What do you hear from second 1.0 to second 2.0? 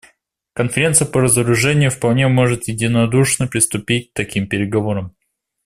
по разоружению